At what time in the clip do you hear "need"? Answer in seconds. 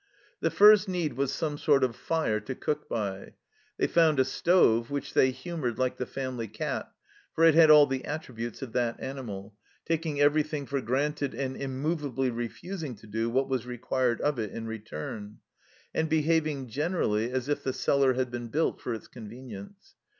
0.89-1.13